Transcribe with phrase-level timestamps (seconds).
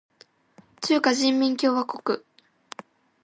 [0.81, 2.23] 中華人民共和国